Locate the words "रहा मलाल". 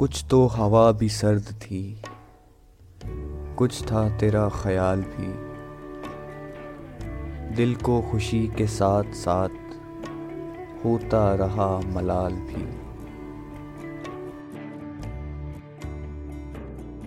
11.34-12.32